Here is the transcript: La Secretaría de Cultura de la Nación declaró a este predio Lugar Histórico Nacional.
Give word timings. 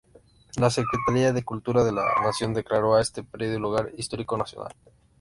La 0.57 0.71
Secretaría 0.71 1.31
de 1.31 1.43
Cultura 1.45 1.83
de 1.83 1.91
la 1.91 2.01
Nación 2.23 2.55
declaró 2.55 2.95
a 2.95 3.01
este 3.03 3.23
predio 3.23 3.59
Lugar 3.59 3.91
Histórico 3.97 4.35
Nacional. 4.35 4.73